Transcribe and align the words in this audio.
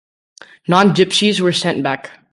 Non-gypsies 0.67 1.41
were 1.41 1.53
sent 1.53 1.83
back. 1.83 2.09